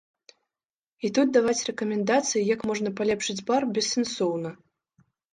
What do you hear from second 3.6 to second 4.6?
бессэнсоўна.